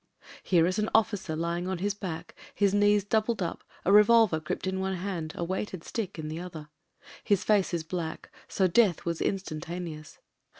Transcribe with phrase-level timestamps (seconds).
[0.41, 4.65] Here is an officer lying on his back, his knees doubled up, a revolver gripped
[4.65, 6.69] in one hand, a weighted stick in the other.
[7.23, 10.17] His face is black, so death was instan taneous.